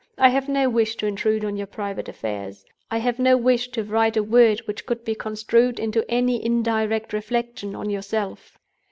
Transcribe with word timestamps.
I 0.17 0.29
have 0.29 0.49
no 0.49 0.67
wish 0.67 0.95
to 0.95 1.05
intrude 1.05 1.45
on 1.45 1.57
your 1.57 1.67
private 1.67 2.09
affairs; 2.09 2.65
I 2.89 2.97
have 2.97 3.19
no 3.19 3.37
wish 3.37 3.67
to 3.67 3.83
write 3.83 4.17
a 4.17 4.23
word 4.23 4.59
which 4.65 4.87
could 4.87 5.05
be 5.05 5.13
construed 5.13 5.79
into 5.79 6.03
any 6.09 6.43
indirect 6.43 7.13
reflection 7.13 7.75
on 7.75 7.91
yourself. 7.91 8.57